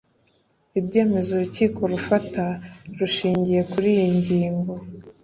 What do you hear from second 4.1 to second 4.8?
ngingo